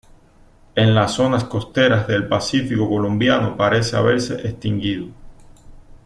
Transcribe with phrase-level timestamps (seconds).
[0.73, 5.09] En la zonas costeras del Pacífico colombiano parece haberse extinguido.